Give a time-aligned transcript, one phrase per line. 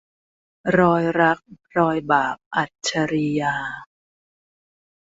[0.79, 1.39] รอยรัก
[1.77, 3.55] รอยบาป- อัจฉรียา